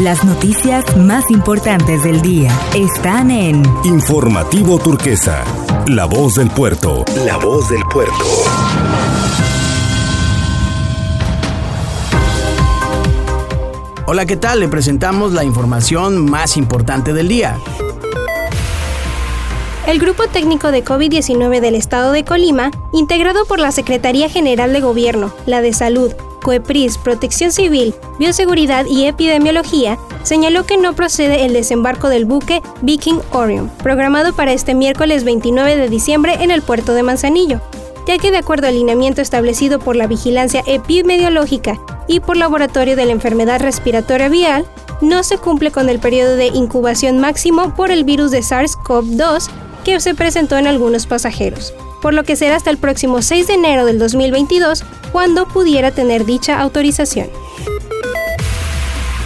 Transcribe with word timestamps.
Las 0.00 0.24
noticias 0.24 0.96
más 0.96 1.30
importantes 1.30 2.02
del 2.02 2.20
día 2.20 2.50
están 2.74 3.30
en 3.30 3.62
Informativo 3.84 4.76
Turquesa, 4.76 5.44
La 5.86 6.06
Voz 6.06 6.34
del 6.34 6.50
Puerto. 6.50 7.04
La 7.24 7.36
Voz 7.36 7.68
del 7.68 7.80
Puerto. 7.84 8.12
Hola, 14.06 14.26
¿qué 14.26 14.36
tal? 14.36 14.58
Le 14.58 14.68
presentamos 14.68 15.32
la 15.32 15.44
información 15.44 16.28
más 16.28 16.56
importante 16.56 17.12
del 17.12 17.28
día. 17.28 17.56
El 19.86 20.00
Grupo 20.00 20.26
Técnico 20.26 20.72
de 20.72 20.84
COVID-19 20.84 21.60
del 21.60 21.76
Estado 21.76 22.10
de 22.10 22.24
Colima, 22.24 22.72
integrado 22.92 23.44
por 23.44 23.60
la 23.60 23.70
Secretaría 23.70 24.28
General 24.28 24.72
de 24.72 24.80
Gobierno, 24.80 25.32
la 25.46 25.60
de 25.60 25.72
Salud, 25.72 26.12
COEPRIS, 26.44 26.98
Protección 26.98 27.50
Civil, 27.50 27.94
Bioseguridad 28.20 28.86
y 28.86 29.06
Epidemiología, 29.06 29.98
señaló 30.22 30.64
que 30.64 30.76
no 30.76 30.94
procede 30.94 31.44
el 31.44 31.52
desembarco 31.52 32.08
del 32.08 32.26
buque 32.26 32.62
Viking 32.82 33.18
Orion, 33.32 33.68
programado 33.82 34.32
para 34.34 34.52
este 34.52 34.74
miércoles 34.74 35.24
29 35.24 35.76
de 35.76 35.88
diciembre 35.88 36.36
en 36.40 36.52
el 36.52 36.62
puerto 36.62 36.94
de 36.94 37.02
Manzanillo, 37.02 37.60
ya 38.06 38.18
que 38.18 38.30
de 38.30 38.36
acuerdo 38.36 38.68
al 38.68 38.74
lineamiento 38.74 39.22
establecido 39.22 39.78
por 39.78 39.96
la 39.96 40.06
Vigilancia 40.06 40.62
Epidemiológica 40.66 41.80
y 42.06 42.20
por 42.20 42.36
Laboratorio 42.36 42.94
de 42.94 43.06
la 43.06 43.12
Enfermedad 43.12 43.60
Respiratoria 43.60 44.28
Vial, 44.28 44.66
no 45.00 45.22
se 45.22 45.38
cumple 45.38 45.70
con 45.70 45.88
el 45.88 45.98
periodo 45.98 46.36
de 46.36 46.46
incubación 46.46 47.18
máximo 47.18 47.74
por 47.74 47.90
el 47.90 48.04
virus 48.04 48.30
de 48.30 48.40
SARS-CoV-2 48.40 49.48
que 49.84 50.00
se 50.00 50.14
presentó 50.14 50.56
en 50.56 50.66
algunos 50.66 51.06
pasajeros, 51.06 51.74
por 52.04 52.12
lo 52.12 52.24
que 52.24 52.36
será 52.36 52.56
hasta 52.56 52.68
el 52.68 52.76
próximo 52.76 53.22
6 53.22 53.46
de 53.46 53.54
enero 53.54 53.86
del 53.86 53.98
2022 53.98 54.84
cuando 55.10 55.48
pudiera 55.48 55.90
tener 55.90 56.26
dicha 56.26 56.60
autorización. 56.60 57.30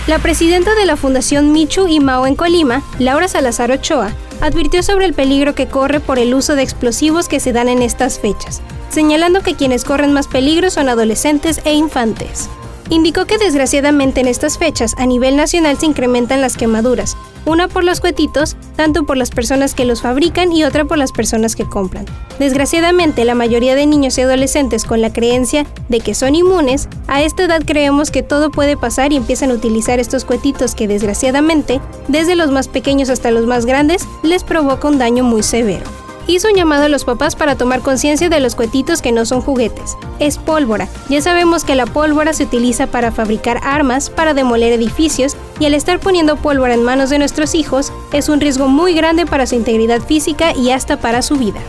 La 0.06 0.20
presidenta 0.20 0.76
de 0.76 0.86
la 0.86 0.96
Fundación 0.96 1.50
Michu 1.50 1.88
y 1.88 1.98
Mao 1.98 2.24
en 2.28 2.36
Colima, 2.36 2.84
Laura 3.00 3.26
Salazar 3.26 3.72
Ochoa, 3.72 4.12
advirtió 4.40 4.84
sobre 4.84 5.06
el 5.06 5.12
peligro 5.12 5.56
que 5.56 5.66
corre 5.66 5.98
por 5.98 6.20
el 6.20 6.32
uso 6.34 6.54
de 6.54 6.62
explosivos 6.62 7.28
que 7.28 7.40
se 7.40 7.52
dan 7.52 7.68
en 7.68 7.82
estas 7.82 8.20
fechas, 8.20 8.62
señalando 8.90 9.42
que 9.42 9.56
quienes 9.56 9.82
corren 9.82 10.12
más 10.12 10.28
peligro 10.28 10.70
son 10.70 10.88
adolescentes 10.88 11.60
e 11.64 11.74
infantes. 11.74 12.48
Indicó 12.90 13.24
que 13.24 13.38
desgraciadamente 13.38 14.20
en 14.20 14.28
estas 14.28 14.56
fechas 14.56 14.94
a 14.98 15.04
nivel 15.04 15.34
nacional 15.34 15.78
se 15.78 15.86
incrementan 15.86 16.40
las 16.40 16.56
quemaduras, 16.56 17.16
una 17.48 17.66
por 17.66 17.82
los 17.82 18.00
cuetitos, 18.00 18.56
tanto 18.76 19.04
por 19.04 19.16
las 19.16 19.30
personas 19.30 19.74
que 19.74 19.84
los 19.84 20.02
fabrican 20.02 20.52
y 20.52 20.64
otra 20.64 20.84
por 20.84 20.98
las 20.98 21.12
personas 21.12 21.56
que 21.56 21.64
compran. 21.64 22.06
Desgraciadamente, 22.38 23.24
la 23.24 23.34
mayoría 23.34 23.74
de 23.74 23.86
niños 23.86 24.18
y 24.18 24.20
adolescentes 24.20 24.84
con 24.84 25.00
la 25.00 25.12
creencia 25.12 25.66
de 25.88 26.00
que 26.00 26.14
son 26.14 26.34
inmunes, 26.34 26.88
a 27.06 27.22
esta 27.22 27.44
edad 27.44 27.62
creemos 27.64 28.10
que 28.10 28.22
todo 28.22 28.50
puede 28.50 28.76
pasar 28.76 29.12
y 29.12 29.16
empiezan 29.16 29.50
a 29.50 29.54
utilizar 29.54 29.98
estos 29.98 30.24
cuetitos 30.24 30.74
que 30.74 30.86
desgraciadamente, 30.86 31.80
desde 32.06 32.36
los 32.36 32.50
más 32.50 32.68
pequeños 32.68 33.08
hasta 33.08 33.30
los 33.30 33.46
más 33.46 33.66
grandes, 33.66 34.06
les 34.22 34.44
provoca 34.44 34.88
un 34.88 34.98
daño 34.98 35.24
muy 35.24 35.42
severo 35.42 35.84
hizo 36.28 36.48
un 36.48 36.54
llamado 36.54 36.84
a 36.84 36.88
los 36.88 37.04
papás 37.04 37.34
para 37.34 37.56
tomar 37.56 37.80
conciencia 37.80 38.28
de 38.28 38.38
los 38.38 38.54
cuetitos 38.54 39.02
que 39.02 39.12
no 39.12 39.24
son 39.24 39.40
juguetes. 39.40 39.96
Es 40.18 40.36
pólvora. 40.36 40.88
Ya 41.08 41.22
sabemos 41.22 41.64
que 41.64 41.74
la 41.74 41.86
pólvora 41.86 42.34
se 42.34 42.44
utiliza 42.44 42.86
para 42.86 43.10
fabricar 43.10 43.60
armas, 43.64 44.10
para 44.10 44.34
demoler 44.34 44.72
edificios, 44.72 45.36
y 45.60 45.66
al 45.66 45.74
estar 45.74 46.00
poniendo 46.00 46.36
pólvora 46.36 46.74
en 46.74 46.82
manos 46.82 47.10
de 47.10 47.18
nuestros 47.18 47.54
hijos 47.54 47.92
es 48.12 48.28
un 48.28 48.40
riesgo 48.40 48.68
muy 48.68 48.94
grande 48.94 49.26
para 49.26 49.46
su 49.46 49.54
integridad 49.54 50.00
física 50.02 50.54
y 50.56 50.70
hasta 50.70 50.98
para 50.98 51.22
su 51.22 51.36
vida. 51.36 51.60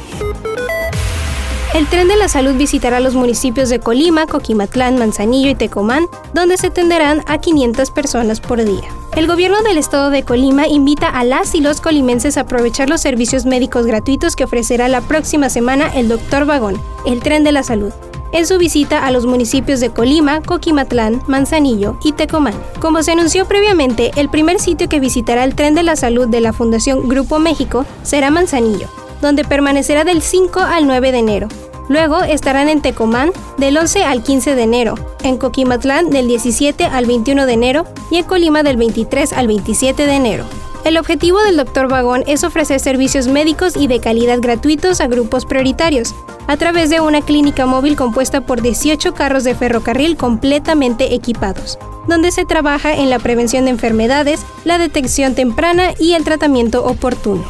El 1.75 1.85
tren 1.85 2.07
de 2.07 2.15
la 2.15 2.27
salud 2.27 2.55
visitará 2.55 2.99
los 2.99 3.13
municipios 3.13 3.69
de 3.69 3.79
Colima, 3.79 4.25
Coquimatlán, 4.25 4.97
Manzanillo 4.97 5.51
y 5.51 5.55
Tecomán, 5.55 6.07
donde 6.33 6.57
se 6.57 6.67
atenderán 6.67 7.23
a 7.27 7.37
500 7.37 7.91
personas 7.91 8.41
por 8.41 8.63
día. 8.63 8.89
El 9.15 9.27
gobierno 9.27 9.61
del 9.61 9.77
estado 9.77 10.09
de 10.09 10.23
Colima 10.23 10.67
invita 10.67 11.09
a 11.09 11.23
las 11.23 11.53
y 11.53 11.61
los 11.61 11.79
colimenses 11.79 12.37
a 12.37 12.41
aprovechar 12.41 12.89
los 12.89 13.01
servicios 13.01 13.45
médicos 13.45 13.85
gratuitos 13.85 14.35
que 14.35 14.45
ofrecerá 14.45 14.87
la 14.87 15.01
próxima 15.01 15.49
semana 15.49 15.91
el 15.93 16.07
Doctor 16.07 16.45
Vagón, 16.45 16.81
el 17.05 17.19
tren 17.19 17.43
de 17.43 17.51
la 17.51 17.61
salud, 17.61 17.93
en 18.31 18.45
su 18.45 18.57
visita 18.57 19.05
a 19.05 19.11
los 19.11 19.25
municipios 19.25 19.79
de 19.79 19.89
Colima, 19.89 20.41
Coquimatlán, 20.41 21.21
Manzanillo 21.27 21.97
y 22.03 22.13
Tecomán. 22.13 22.53
Como 22.79 23.03
se 23.03 23.11
anunció 23.11 23.45
previamente, 23.45 24.11
el 24.15 24.29
primer 24.29 24.59
sitio 24.59 24.89
que 24.89 24.99
visitará 24.99 25.43
el 25.43 25.55
tren 25.55 25.75
de 25.75 25.83
la 25.83 25.95
salud 25.95 26.27
de 26.27 26.41
la 26.41 26.53
Fundación 26.53 27.07
Grupo 27.07 27.39
México 27.39 27.85
será 28.03 28.29
Manzanillo, 28.31 28.87
donde 29.21 29.43
permanecerá 29.43 30.03
del 30.03 30.21
5 30.21 30.59
al 30.59 30.87
9 30.87 31.11
de 31.11 31.19
enero. 31.19 31.47
Luego 31.89 32.21
estarán 32.21 32.69
en 32.69 32.81
Tecomán 32.81 33.31
del 33.57 33.75
11 33.75 34.03
al 34.03 34.21
15 34.21 34.55
de 34.55 34.61
enero, 34.61 34.95
en 35.23 35.37
Coquimatlán 35.37 36.11
del 36.11 36.27
17 36.27 36.85
al 36.85 37.07
21 37.07 37.47
de 37.47 37.53
enero 37.53 37.85
y 38.11 38.17
en 38.17 38.25
Colima 38.25 38.61
del 38.61 38.77
23 38.77 39.33
al 39.33 39.47
27 39.47 40.05
de 40.05 40.13
enero. 40.13 40.45
El 40.85 40.97
objetivo 40.97 41.41
del 41.41 41.57
Dr. 41.57 41.89
Vagón 41.89 42.23
es 42.25 42.43
ofrecer 42.43 42.79
servicios 42.79 43.27
médicos 43.27 43.75
y 43.75 43.87
de 43.87 43.99
calidad 43.99 44.39
gratuitos 44.39 45.01
a 45.01 45.07
grupos 45.07 45.45
prioritarios, 45.45 46.15
a 46.47 46.57
través 46.57 46.89
de 46.89 47.01
una 47.01 47.21
clínica 47.21 47.65
móvil 47.65 47.95
compuesta 47.95 48.41
por 48.41 48.61
18 48.61 49.13
carros 49.13 49.43
de 49.43 49.55
ferrocarril 49.55 50.15
completamente 50.15 51.13
equipados, 51.13 51.77
donde 52.07 52.31
se 52.31 52.45
trabaja 52.45 52.95
en 52.95 53.09
la 53.09 53.19
prevención 53.19 53.65
de 53.65 53.71
enfermedades, 53.71 54.41
la 54.63 54.77
detección 54.77 55.35
temprana 55.35 55.91
y 55.99 56.13
el 56.13 56.23
tratamiento 56.23 56.85
oportuno. 56.85 57.43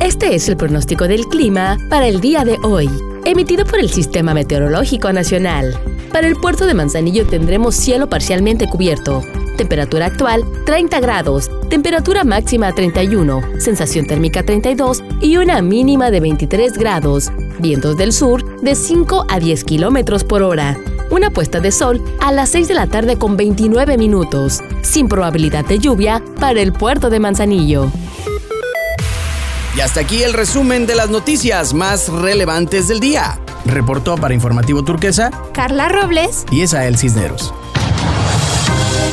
Este 0.00 0.34
es 0.34 0.48
el 0.48 0.56
pronóstico 0.56 1.08
del 1.08 1.26
clima 1.26 1.78
para 1.88 2.06
el 2.06 2.20
día 2.20 2.44
de 2.44 2.58
hoy, 2.62 2.90
emitido 3.24 3.64
por 3.64 3.80
el 3.80 3.90
Sistema 3.90 4.34
Meteorológico 4.34 5.12
Nacional. 5.12 5.93
Para 6.14 6.28
el 6.28 6.36
puerto 6.36 6.66
de 6.66 6.74
Manzanillo 6.74 7.26
tendremos 7.26 7.74
cielo 7.74 8.08
parcialmente 8.08 8.68
cubierto. 8.68 9.24
Temperatura 9.56 10.06
actual 10.06 10.44
30 10.64 11.00
grados, 11.00 11.50
temperatura 11.68 12.22
máxima 12.22 12.72
31, 12.72 13.42
sensación 13.58 14.06
térmica 14.06 14.44
32 14.44 15.02
y 15.20 15.38
una 15.38 15.60
mínima 15.60 16.12
de 16.12 16.20
23 16.20 16.74
grados. 16.74 17.32
Vientos 17.58 17.96
del 17.96 18.12
sur 18.12 18.60
de 18.60 18.76
5 18.76 19.26
a 19.28 19.40
10 19.40 19.64
kilómetros 19.64 20.22
por 20.22 20.44
hora. 20.44 20.78
Una 21.10 21.30
puesta 21.30 21.58
de 21.58 21.72
sol 21.72 22.00
a 22.20 22.30
las 22.30 22.50
6 22.50 22.68
de 22.68 22.74
la 22.74 22.86
tarde 22.86 23.18
con 23.18 23.36
29 23.36 23.98
minutos, 23.98 24.60
sin 24.82 25.08
probabilidad 25.08 25.64
de 25.64 25.80
lluvia 25.80 26.22
para 26.38 26.60
el 26.60 26.72
puerto 26.72 27.10
de 27.10 27.18
Manzanillo. 27.18 27.90
Y 29.76 29.80
hasta 29.80 29.98
aquí 29.98 30.22
el 30.22 30.32
resumen 30.32 30.86
de 30.86 30.94
las 30.94 31.10
noticias 31.10 31.74
más 31.74 32.08
relevantes 32.08 32.86
del 32.86 33.00
día. 33.00 33.40
Reportó 33.64 34.16
para 34.16 34.34
Informativo 34.34 34.82
Turquesa 34.82 35.30
Carla 35.52 35.88
Robles 35.88 36.44
y 36.50 36.62
Esael 36.62 36.96
Cisneros. 36.96 37.52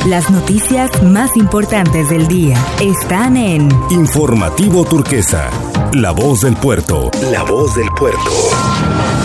Las 0.06 0.30
noticias 0.30 0.90
más 1.04 1.36
importantes 1.36 2.10
del 2.10 2.26
día 2.26 2.56
están 2.80 3.36
en 3.36 3.68
Informativo 3.90 4.84
Turquesa, 4.84 5.48
La 5.92 6.10
Voz 6.10 6.40
del 6.40 6.56
Puerto. 6.56 7.10
La 7.30 7.44
Voz 7.44 7.76
del 7.76 7.88
Puerto. 7.90 9.21